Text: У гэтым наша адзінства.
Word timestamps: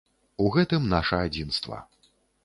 У 0.43 0.45
гэтым 0.55 0.87
наша 0.93 1.19
адзінства. 1.25 1.77